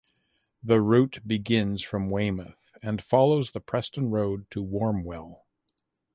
[0.63, 5.43] The route begins from Weymouth and follows the Preston road to Warmwell.